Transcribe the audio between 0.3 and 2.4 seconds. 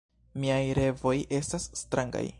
Miaj revoj estas strangaj.